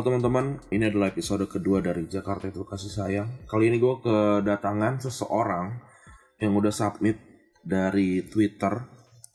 [0.00, 3.44] Halo teman-teman, ini adalah episode kedua dari Jakarta Itu Kasih Sayang.
[3.44, 5.76] Kali ini gue kedatangan seseorang
[6.40, 7.20] yang udah submit
[7.60, 8.80] dari Twitter.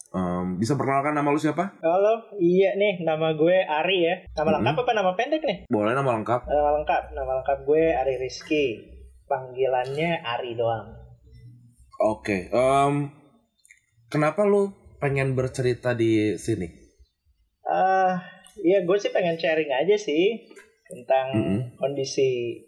[0.09, 1.69] Em, bisa perkenalkan nama lu siapa?
[1.85, 4.15] Halo, iya nih, nama gue Ari ya.
[4.41, 4.89] Nama lengkap Mm-hmm.
[4.89, 5.57] apa nama pendek nih?
[5.69, 6.41] Boleh nama lengkap?
[6.49, 8.65] Nama lengkap, nama lengkap gue Ari Rizky.
[9.29, 10.97] Panggilannya Ari doang.
[12.01, 13.13] Oke, em,
[14.09, 16.65] kenapa lu pengen bercerita di sini?
[17.69, 18.17] Ah,
[18.63, 20.47] iya gue sih pengen sharing aja sih
[20.85, 21.59] tentang Mm-mm.
[21.75, 22.61] kondisi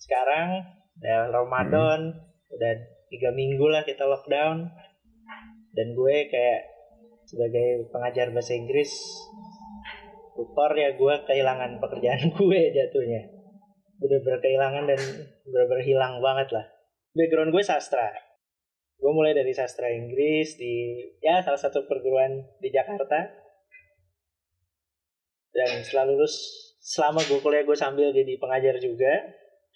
[0.00, 0.64] sekarang
[0.98, 2.16] dan Ramadan.
[2.52, 2.72] Udah
[3.08, 4.66] tiga minggu lah kita lockdown.
[5.72, 6.60] Dan gue kayak
[7.24, 8.92] sebagai pengajar bahasa Inggris
[10.32, 13.22] tutor ya gue kehilangan pekerjaan gue jatuhnya.
[14.02, 15.00] Bener-bener kehilangan dan
[15.46, 16.66] bener-bener hilang banget lah.
[17.14, 18.10] Background gue sastra.
[18.98, 23.41] Gue mulai dari sastra Inggris di ya salah satu perguruan di Jakarta
[25.52, 26.34] dan setelah lulus
[26.82, 29.12] selama gue kuliah gue sambil jadi pengajar juga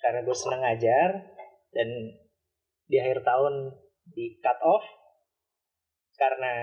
[0.03, 1.11] karena gue seneng ngajar
[1.71, 1.89] dan
[2.91, 3.73] di akhir tahun
[4.11, 4.85] di cut off
[6.17, 6.55] karena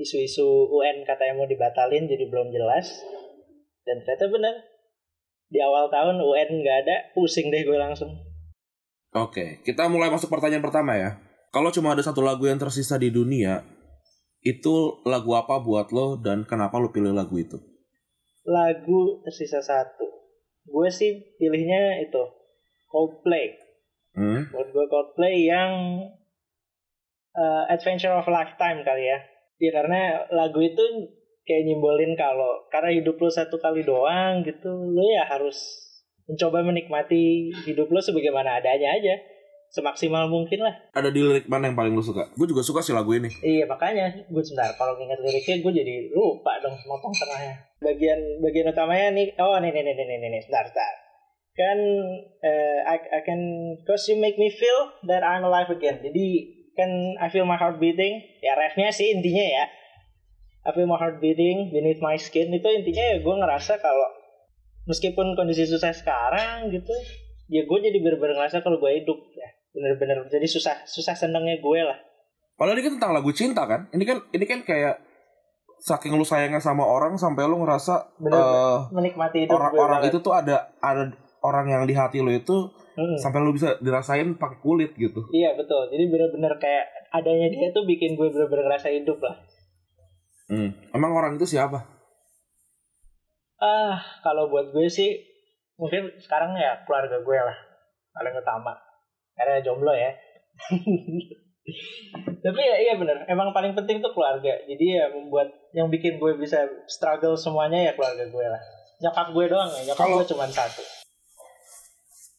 [0.00, 3.04] isu-isu UN katanya mau dibatalin jadi belum jelas
[3.84, 4.56] dan ternyata bener
[5.48, 8.28] di awal tahun UN nggak ada pusing deh gue langsung
[9.16, 11.16] Oke, kita mulai masuk pertanyaan pertama ya.
[11.48, 13.64] Kalau cuma ada satu lagu yang tersisa di dunia,
[14.44, 17.56] itu lagu apa buat lo dan kenapa lo pilih lagu itu?
[18.46, 20.06] Lagu tersisa satu
[20.68, 22.22] gue sih pilihnya itu
[22.88, 23.68] Coldplay
[24.18, 24.50] Hmm?
[24.50, 26.02] Menurut gue Coldplay yang
[27.38, 29.18] uh, Adventure of Lifetime kali ya.
[29.62, 30.82] Ya karena lagu itu
[31.46, 35.56] kayak nyimbolin kalau karena hidup lo satu kali doang gitu, lo ya harus
[36.26, 39.14] mencoba menikmati hidup lo sebagaimana adanya aja.
[39.68, 40.74] Semaksimal mungkin lah.
[40.96, 42.32] Ada di lirik mana yang paling lo suka?
[42.32, 43.28] Gue juga suka sih lagu ini.
[43.44, 47.54] Iya makanya gue sebentar kalau ingat liriknya gue jadi lupa dong motong tengahnya.
[47.84, 50.94] Bagian bagian utamanya nih oh nih nih nih nih nih, nih, sebentar sebentar.
[51.52, 51.78] Kan
[52.40, 53.40] eh, I, I can
[53.84, 56.00] cause you make me feel that I'm alive again.
[56.00, 56.26] Jadi
[56.72, 56.88] kan
[57.20, 58.24] I feel my heart beating.
[58.40, 59.64] Ya refnya sih intinya ya.
[60.64, 64.08] I feel my heart beating beneath my skin itu intinya ya gue ngerasa kalau
[64.88, 66.92] meskipun kondisi susah sekarang gitu
[67.48, 71.80] ya gue jadi bener-bener ngerasa kalau gue hidup ya bener-bener jadi susah susah senengnya gue
[71.84, 71.98] lah
[72.58, 73.86] Padahal ini kan tentang lagu cinta kan?
[73.94, 74.98] Ini kan ini kan kayak
[75.78, 80.18] saking lu sayangnya sama orang sampai lu ngerasa Bener, eh, menikmati hidup gue orang-orang itu
[80.18, 81.06] tuh ada ada
[81.46, 82.66] orang yang di hati lo itu
[82.98, 83.14] Hmm.
[83.14, 85.22] sampai lu bisa dirasain pakai kulit gitu.
[85.30, 85.86] Iya betul.
[85.86, 89.38] Jadi bener-bener kayak adanya dia tuh bikin gue bener-bener ngerasa hidup lah.
[90.50, 90.74] Hmm.
[90.90, 91.86] Emang orang itu siapa?
[93.62, 95.14] Ah, kalau buat gue sih
[95.78, 97.54] mungkin sekarang ya keluarga gue lah
[98.18, 98.74] paling utama.
[99.38, 100.10] Karena jomblo ya.
[102.44, 104.56] Tapi ya iya bener, emang paling penting tuh keluarga.
[104.66, 108.62] Jadi ya membuat yang bikin gue bisa struggle semuanya ya keluarga gue lah.
[108.98, 110.82] Nyokap gue doang ya, nyokap gue cuma satu.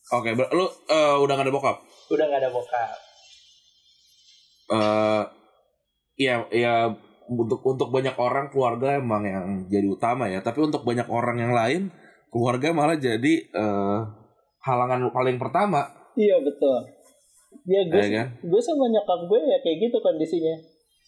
[0.09, 1.78] Oke, ber- lu eh, udah gak ada bokap?
[2.09, 2.90] Udah gak ada bokap.
[4.70, 5.24] eh
[6.14, 6.94] iya iya
[7.26, 11.54] untuk untuk banyak orang keluarga emang yang jadi utama ya tapi untuk banyak orang yang
[11.58, 11.82] lain
[12.30, 14.00] keluarga malah jadi eh,
[14.62, 16.78] halangan paling pertama Iya betul.
[17.63, 18.28] Ya gue ya kan?
[18.44, 20.56] gue sama nyokap gue ya kayak gitu kondisinya.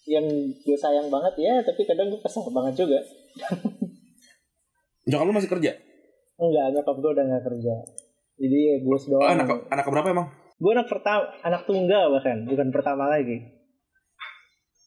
[0.07, 0.25] Yang
[0.63, 2.99] gue sayang banget ya tapi kadang gue kesel banget juga.
[5.11, 5.71] Nyokap lu masih kerja?
[6.39, 7.75] Enggak nyokap gue udah nggak kerja.
[8.39, 10.27] Jadi ya gue oh, doang anak anak berapa emang?
[10.57, 13.51] Gue anak pertama anak tunggal bahkan bukan pertama lagi.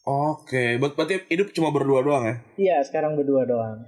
[0.08, 2.37] Oke ber- berarti hidup cuma berdua doang ya?
[2.56, 3.84] Iya sekarang berdua doang.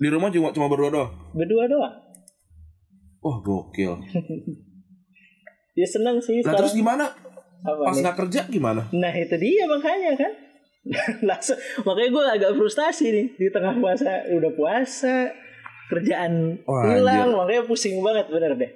[0.00, 1.10] Di rumah cuma cuma berdua doang?
[1.36, 1.94] Berdua doang.
[3.20, 4.00] Wah gokil
[5.74, 7.10] dia seneng sih nah terus gimana?
[7.64, 8.86] Apa pas nggak kerja gimana?
[8.94, 10.32] Nah itu dia makanya kan.
[11.28, 15.32] Langsung makanya gue agak frustasi nih di tengah puasa udah puasa
[15.88, 17.36] kerjaan Wah, hilang anjir.
[17.40, 18.70] makanya pusing banget bener deh.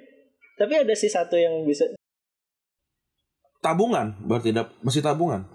[0.57, 1.85] Tapi ada sih satu yang bisa
[3.61, 4.17] tabungan?
[4.25, 5.45] Berarti dap- masih tabungan?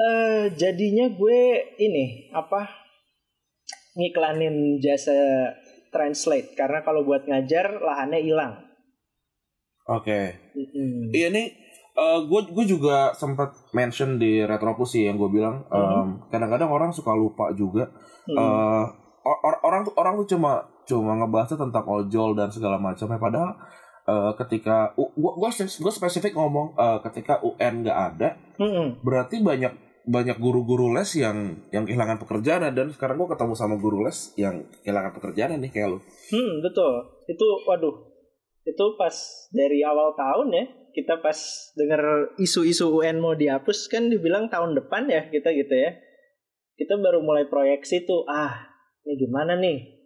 [0.00, 1.40] Eh jadinya gue
[1.76, 2.70] ini apa
[3.98, 5.12] ngiklanin jasa
[5.90, 6.54] translate.
[6.54, 8.69] Karena kalau buat ngajar lahannya hilang.
[9.90, 10.38] Oke.
[10.54, 11.10] Mm-mm.
[11.10, 11.46] Iya nih,
[11.98, 15.66] gue gue juga sempat mention di Retropus sih yang gue bilang.
[15.66, 15.74] Mhm.
[15.74, 17.90] em, Kadang-kadang orang suka lupa juga.
[18.24, 18.38] Hmm.
[18.38, 18.84] eh,
[19.20, 23.18] or- or- orang tuh orang tuh cuma cuma ngebahasnya tentang ojol dan segala macamnya.
[23.18, 23.50] Padahal
[24.06, 29.02] eh, ketika gue gue gue spesifik ngomong eh, ketika UN nggak ada, Mm-mm.
[29.02, 34.02] berarti banyak banyak guru-guru les yang yang kehilangan pekerjaan dan sekarang gue ketemu sama guru
[34.02, 35.98] les yang kehilangan pekerjaan nih kayak lu.
[36.32, 36.94] Hmm, betul.
[37.28, 38.09] Itu waduh.
[38.70, 39.14] Itu pas
[39.50, 40.64] dari awal tahun ya,
[40.94, 41.38] kita pas
[41.74, 45.98] denger isu-isu UN mau dihapus kan dibilang tahun depan ya kita gitu ya.
[46.78, 48.70] Kita baru mulai proyeksi tuh, ah,
[49.04, 50.00] ini gimana nih?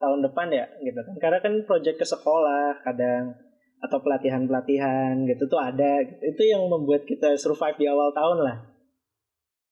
[0.00, 1.14] Tahun depan ya gitu kan.
[1.20, 3.36] Karena kan proyek ke sekolah kadang
[3.80, 6.02] atau pelatihan-pelatihan gitu tuh ada.
[6.02, 8.58] Itu yang membuat kita survive di awal tahun lah.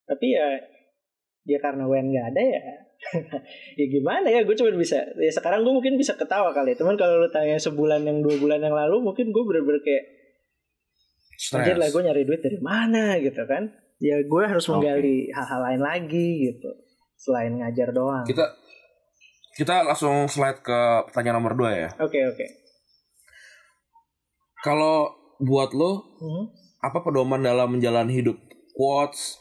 [0.09, 0.47] Tapi ya
[1.49, 2.61] ya karena UN nggak ada ya
[3.81, 7.17] ya gimana ya gue cuma bisa ya sekarang gue mungkin bisa ketawa kali teman kalau
[7.17, 10.05] lu tanya sebulan yang dua bulan yang lalu mungkin gue bener-bener kayak
[11.57, 14.77] anjir lah gue nyari duit dari mana gitu kan ya gue harus Oke.
[14.77, 16.71] menggali hal-hal lain lagi gitu
[17.17, 18.45] selain ngajar doang oke Kita
[19.59, 20.79] kita langsung slide ke
[21.11, 21.91] pertanyaan nomor 2 ya.
[21.99, 22.47] oke
[24.59, 26.45] Kalau buat lo Mhm.
[26.79, 28.39] apa pedoman dalam menjalani hidup?
[28.75, 29.39] Quotes.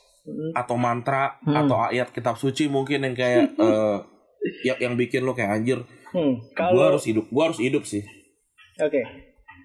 [0.54, 1.66] Atau mantra Hmm.
[1.66, 3.98] atau ayat kitab suci mungkin yang kayak eh,
[4.64, 5.80] yang yang bikin lo kayak anjir.
[6.10, 8.04] Hmm, Gue kalau harus hidup, gue harus hidup sih.
[8.78, 9.02] oke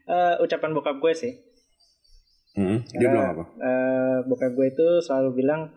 [0.02, 1.32] Eh, ucapan bokap gue sih
[2.52, 3.44] Hmm, dia Karena, bilang apa?
[3.56, 5.70] eh, bokap gue itu selalu bilang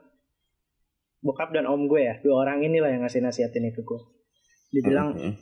[1.21, 4.01] bokap dan om gue ya dua orang inilah yang ngasih nasihat ini ke gue
[4.71, 5.35] dibilang Hmm, hmm.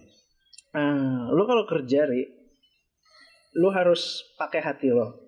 [0.74, 2.26] Ah, lu kalau kerja ri,
[3.54, 5.23] lu harus pakai hati lo.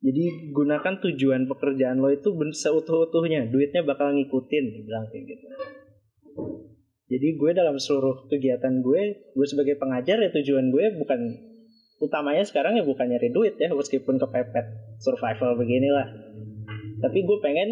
[0.00, 5.44] Jadi gunakan tujuan pekerjaan lo itu seutuh-utuhnya, duitnya bakal ngikutin, bilang kayak gitu.
[7.10, 9.02] Jadi gue dalam seluruh kegiatan gue,
[9.36, 11.20] gue sebagai pengajar ya tujuan gue bukan
[12.00, 16.08] utamanya sekarang ya bukan nyari duit ya, meskipun kepepet survival beginilah.
[17.04, 17.68] Tapi gue pengen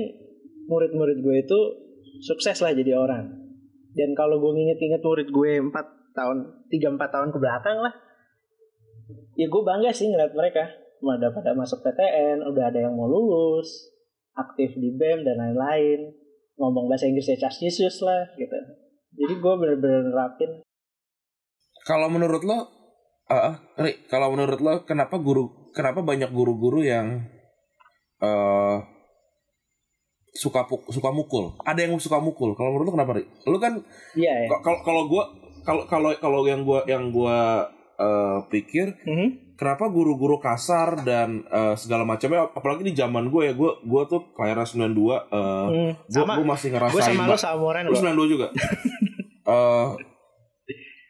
[0.69, 1.59] murid-murid gue itu
[2.21, 3.41] sukses lah jadi orang.
[3.97, 5.73] Dan kalau gue nginget-inget murid gue 4
[6.13, 6.37] tahun,
[6.69, 7.95] 3-4 tahun ke belakang lah.
[9.33, 10.88] Ya gue bangga sih ngeliat mereka.
[10.99, 13.71] Udah pada masuk PTN, udah ada yang mau lulus,
[14.35, 16.11] aktif di BEM dan lain-lain.
[16.59, 18.59] Ngomong bahasa Inggrisnya cas Jesus lah gitu.
[19.15, 20.51] Jadi gue bener-bener nerapin.
[21.87, 22.59] Kalau menurut lo,
[23.31, 27.23] eh, Ri, kalau menurut lo kenapa guru, kenapa banyak guru-guru yang
[28.19, 28.79] eh
[30.35, 31.55] suka puk- suka mukul?
[31.63, 32.59] Ada yang suka mukul.
[32.59, 33.25] Kalau menurut lo kenapa, Ri?
[33.47, 33.79] Lo kan
[34.19, 34.47] Iya ya.
[34.51, 35.25] K- kalau kalau gue
[35.63, 37.39] kalau kalau kalau yang gue yang gue
[37.99, 39.29] eh, pikir Mhm.
[39.55, 44.31] kenapa guru-guru kasar dan eh, segala macamnya apalagi di zaman gue ya gue gue tuh
[44.33, 46.35] kelahiran 92 eh Hmm, gue sama.
[46.35, 47.99] gue masih ngerasain Gue sama lo ba- seumuran lu lo.
[47.99, 48.47] 92 juga
[49.49, 49.89] eh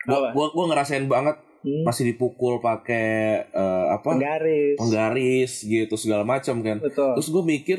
[0.00, 3.10] gue gue gue ngerasain banget Hmm, masih dipukul pakai
[3.44, 4.78] eh, apa penggaris.
[4.78, 7.18] penggaris gitu segala macam kan Betul.
[7.18, 7.78] terus gue mikir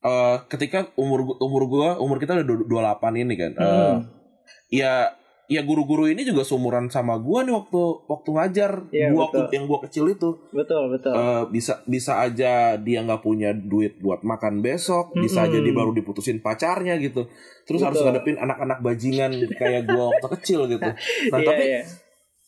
[0.00, 3.98] eh ketika umur umur gue umur kita udah du- 28 ini kan eh, Hmm.
[4.68, 5.14] ya
[5.52, 9.36] ya guru-guru ini juga seumuran sama gua nih waktu waktu ngajar Iya, gua betul.
[9.38, 11.12] waktu yang gua kecil itu Betul, betul.
[11.12, 15.92] Eh, bisa bisa aja dia nggak punya duit buat makan besok bisa aja dia baru
[15.92, 17.28] diputusin pacarnya gitu
[17.62, 18.08] terus harus Betul.
[18.10, 20.88] ngadepin anak-anak bajingan kayak gua waktu kecil gitu
[21.32, 21.82] nah Iya, tapi iya.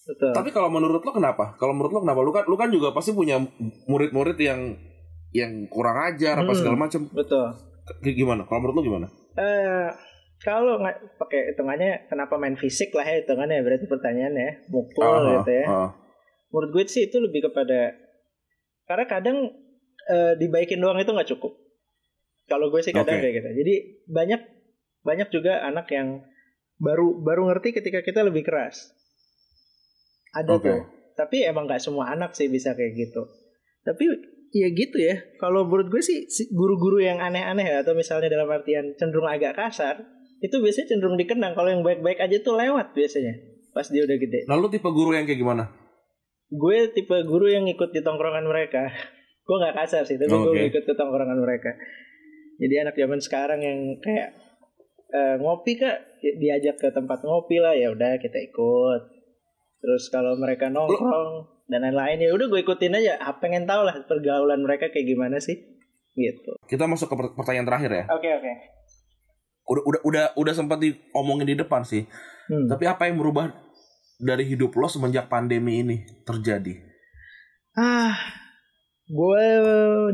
[0.04, 0.30] Betul.
[0.32, 3.12] tapi kalau menurut lo kenapa kalau menurut lo kenapa lu kan lu kan juga pasti
[3.12, 3.40] punya
[3.84, 4.60] murid-murid yang
[5.30, 6.56] yang kurang ajar apa Hmm.
[6.56, 7.52] segala macam Betul.
[8.02, 9.88] Gimana kalau menurut lo gimana Eh,
[10.42, 15.50] kalau nggak pakai hitungannya kenapa main fisik lah ya hitungannya berarti pertanyaannya mukul Ah, gitu
[15.52, 15.66] ya.
[15.68, 15.90] ah,
[16.50, 17.94] Menurut gue sih itu lebih kepada
[18.84, 19.38] karena kadang
[20.04, 21.56] eh, dibaikin doang itu nggak cukup.
[22.44, 23.24] Kalau gue sih kadang Oke.
[23.24, 23.48] kayak gitu.
[23.64, 23.74] Jadi
[24.04, 24.40] banyak
[25.00, 26.20] banyak juga anak yang
[26.76, 28.92] baru baru ngerti ketika kita lebih keras.
[30.36, 30.64] Ada Oke.
[30.68, 30.80] tuh.
[31.14, 33.22] Tapi emang nggak semua anak sih bisa kayak gitu.
[33.86, 34.04] Tapi
[34.52, 35.18] ya gitu ya.
[35.38, 39.54] Kalau menurut gue sih si guru-guru yang aneh-aneh ya, atau misalnya dalam artian cenderung agak
[39.56, 40.02] kasar,
[40.44, 41.56] itu biasanya cenderung dikenang.
[41.56, 43.32] Kalau yang baik-baik aja tuh lewat biasanya
[43.72, 44.44] pas dia udah gede.
[44.44, 45.72] Nah lu tipe guru yang kayak gimana?
[46.52, 48.92] Gue tipe guru yang ikut di tongkrongan mereka.
[49.48, 50.68] gue nggak kasar sih, tapi gue Oke.
[50.68, 51.72] ikut ke tongkrongan mereka.
[52.60, 54.36] Jadi anak zaman sekarang yang kayak
[55.10, 59.02] eh, ngopi kak, diajak ke tempat ngopi lah ya udah kita ikut.
[59.80, 63.16] Terus kalau mereka nongkrong dan lain-lain ya udah gue ikutin aja.
[63.20, 65.56] Ah, pengen tahu lah pergaulan mereka kayak gimana sih,
[66.14, 66.56] gitu.
[66.68, 68.04] Kita masuk ke per- pertanyaan terakhir ya.
[68.12, 68.52] Oke oke.
[69.64, 72.04] Udah udah udah udah sempat diomongin di depan sih.
[72.48, 72.68] Hmm.
[72.68, 73.48] Tapi apa yang berubah
[74.20, 76.76] dari hidup lo semenjak pandemi ini terjadi?
[77.74, 78.14] Ah,
[79.08, 79.46] gue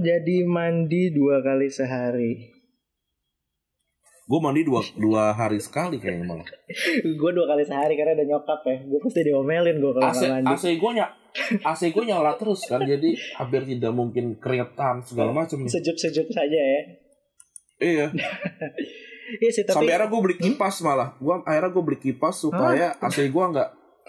[0.00, 2.32] jadi mandi dua kali sehari.
[4.30, 6.46] Gue mandi dua dua hari sekali kayaknya malah.
[7.20, 8.78] gue dua kali sehari karena ada nyokap ya.
[8.86, 10.46] Gue pasti diomelin gue kalau AC mandi.
[10.54, 11.02] AC gue ny
[11.66, 15.66] AC gue nyala terus kan jadi hampir tidak mungkin keringetan segala macam.
[15.66, 16.82] Sejuk-sejuk saja ya.
[17.82, 18.06] Iya.
[19.38, 21.14] Iya sih tapi Sampai akhirnya gue beli kipas malah.
[21.22, 23.68] Gua akhirnya gue beli kipas supaya AC gue nggak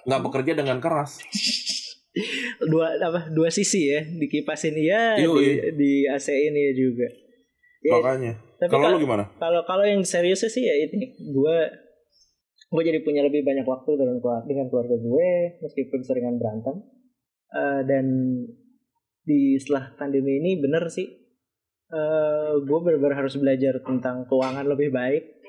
[0.09, 1.21] nggak bekerja dengan keras.
[2.71, 5.39] dua apa dua sisi ya dikipasin iya Yoi.
[5.39, 5.47] di,
[5.77, 7.07] di AC ini juga.
[7.81, 8.33] Ya, Makanya.
[8.61, 9.25] tapi Kalau lu gimana?
[9.41, 11.57] kalau kalau yang seriusnya sih ya ini gue
[12.71, 15.29] gue jadi punya lebih banyak waktu dengan keluarga dengan keluarga gue
[15.65, 16.77] meskipun seringan berantem
[17.51, 18.05] Eh, dan
[19.27, 21.03] di setelah pandemi ini bener sih
[21.91, 25.43] eh gue benar-benar harus belajar tentang keuangan lebih baik.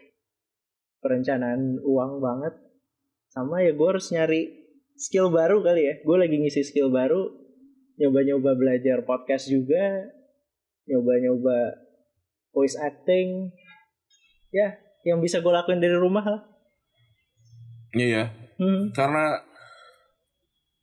[0.99, 2.55] Perencanaan uang banget.
[3.31, 4.51] Sama ya gue harus nyari
[4.99, 5.95] skill baru kali ya.
[6.03, 7.31] Gue lagi ngisi skill baru
[8.03, 10.11] nyoba-nyoba belajar podcast juga
[10.91, 11.79] nyoba-nyoba
[12.51, 13.55] voice acting.
[14.51, 16.43] Ya yang bisa gue lakuin dari rumah lah.
[17.95, 18.35] Iya.
[18.59, 18.97] hmm.
[18.97, 19.39] Karena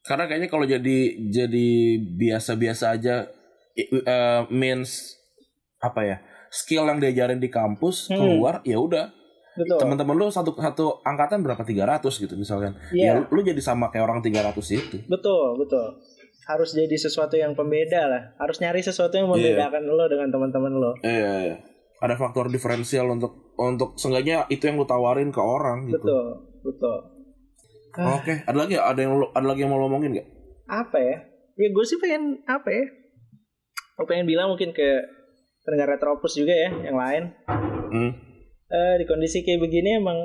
[0.08, 1.00] karena kayaknya kalau jadi
[1.30, 1.70] jadi
[2.18, 3.28] biasa-biasa aja
[3.76, 5.19] eh, means
[5.80, 6.18] apa ya?
[6.50, 8.18] Skill yang diajarin di kampus Hmm.
[8.18, 9.06] keluar ya udah
[9.76, 12.80] teman-teman lu satu satu angkatan berapa 300 gitu misalkan.
[12.90, 13.20] Iya.
[13.20, 14.98] Ya lu jadi sama kayak orang 300 itu.
[15.06, 16.00] betul betul
[16.46, 19.54] harus jadi sesuatu yang pembeda lah harus nyari sesuatu yang Iya.
[19.54, 21.56] membedakan lo dengan teman-teman lo Iya, iya.
[22.00, 26.00] Ada faktor diferensial untuk untuk seenggaknya itu yang lu tawarin ke orang gitu.
[26.00, 26.26] betul
[26.64, 26.98] betul
[27.92, 28.16] Ah.
[28.16, 28.74] Oke, ada lagi?
[28.74, 30.28] Ada yang lu- ada lagi yang mau ngomongin gak?
[30.66, 31.18] apa ya
[31.56, 32.86] ya gue sih pengen apa ya
[33.92, 34.88] gue pengen bilang mungkin ke
[35.70, 37.24] pendengar retropus juga ya yang lain.
[37.90, 38.12] Hmm.
[38.66, 40.18] Eh, di kondisi kayak begini emang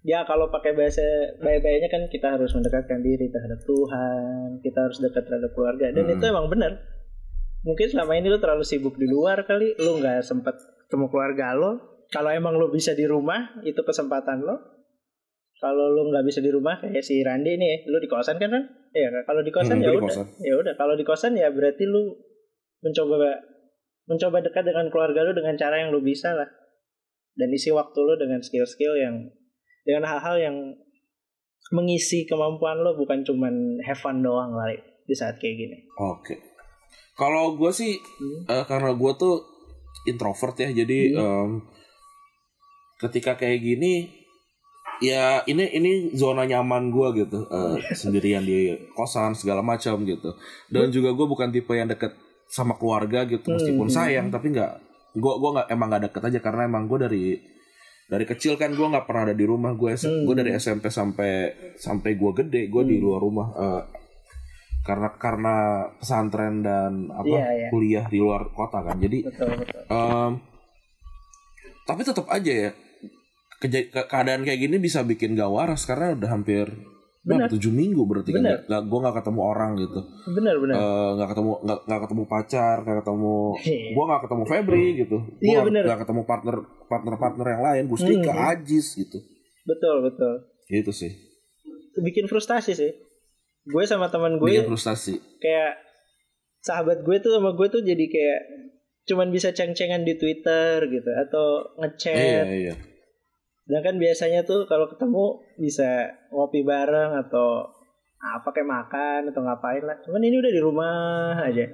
[0.00, 1.02] ya kalau pakai bahasa
[1.36, 5.90] baik-baiknya kan kita harus mendekatkan diri terhadap Tuhan kita harus dekat terhadap keluarga.
[5.90, 6.14] Dan Hmm.
[6.14, 6.78] itu emang benar.
[7.60, 10.54] Mungkin selama ini lu terlalu sibuk di luar kali lu nggak sempat
[10.86, 11.72] ketemu keluarga lo.
[12.08, 14.56] Kalau emang lu bisa di rumah itu kesempatan lo.
[15.56, 18.64] Kalau lu nggak bisa di rumah kayak si Randi nih lu di kosan kan kan
[18.90, 20.24] ya kalau di kosan Hmm, ya udah.
[20.40, 22.16] ya udah kalau di kosan ya berarti lu
[22.80, 23.36] mencoba
[24.10, 26.50] mencoba dekat dengan keluarga lu dengan cara yang lu bisa lah
[27.38, 29.30] dan isi waktu lu dengan skill-skill yang
[29.86, 30.56] dengan hal-hal yang
[31.70, 34.74] mengisi kemampuan lo bukan cuman have fun doang lah
[35.06, 35.76] di saat kayak gini.
[35.96, 36.42] Oke.
[37.14, 38.42] Kalau gue sih Hmm.
[38.48, 39.46] eh, karena gue tuh
[40.04, 41.22] introvert ya, jadi Hmm.
[41.22, 41.50] em,
[42.98, 44.10] ketika kayak gini
[45.00, 50.34] ya ini ini zona nyaman gue gitu eh, sendirian di kosan segala macam gitu.
[50.66, 52.12] Dan juga gue bukan tipe yang deket
[52.50, 53.94] sama keluarga gitu meskipun Hmm.
[53.94, 54.72] sayang tapi nggak
[55.12, 57.24] gue gue nggak emang nggak deket aja karena emang gue dari
[58.04, 60.22] dari kecil kan gue nggak pernah ada di rumah gue Hmm.
[60.24, 61.32] gue dari SMP sampai
[61.76, 63.82] sampai gue gede gue di luar rumah eh,
[64.80, 65.54] karena karena
[65.94, 67.68] pesantren dan apa Iya, iya.
[67.68, 69.80] kuliah di luar kota kan jadi Betul betul.
[69.86, 70.32] em,
[71.84, 72.70] tapi tetap aja ya
[73.60, 76.66] ke- keadaan kayak gini bisa bikin gak waras karena udah hampir
[77.20, 77.46] Benar.
[77.46, 78.50] berapa, tujuh minggu berarti kan Benar.
[78.50, 80.00] nggak- nggak gue nggak ketemu orang gitu
[80.30, 80.74] Benar benar.
[80.74, 83.88] Eh, nggak ketemu nggak nggak ketemu pacar nggak ketemu Hehe.
[83.90, 85.82] gue nggak ketemu Febri gitu gue Iya, bener.
[85.84, 88.48] nggak ketemu partner partner partner yang lain Gustika Hmm.
[88.50, 89.18] Ajis gitu
[89.62, 90.34] betul betul.
[90.66, 91.12] gitu sih
[91.92, 92.92] Bikin frustasi sih.
[93.62, 95.76] Gue sama teman gue bikin frustasi kayak
[96.58, 98.40] sahabat gue tuh sama gue tuh jadi kayak
[99.02, 102.44] cuman bisa ceng-cengan di Twitter gitu atau iya ngechat.
[102.48, 102.74] iya
[103.70, 107.70] Sedangkan biasanya tuh kalau ketemu bisa ngopi bareng atau
[108.18, 110.02] apa kayak makan atau ngapain lah.
[110.02, 111.70] Cuman ini udah di rumah aja.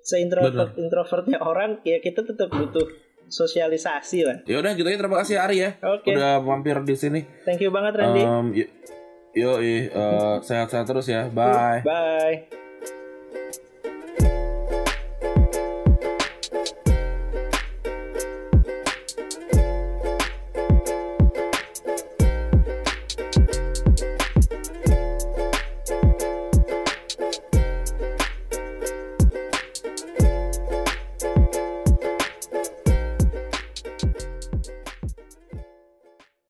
[0.00, 2.88] Seintrovert introvertnya orang ya kita tetap butuh
[3.28, 4.38] sosialisasi lah.
[4.44, 6.12] ya udah gitu aja terima kasih Ari ya Oke.
[6.12, 8.20] udah mampir di sini Thank you banget Randy.
[8.20, 8.68] Um, yo,
[9.32, 11.28] yo, eh, sehat-sehat terus ya.
[11.28, 11.84] Bye.
[11.84, 12.63] Bye.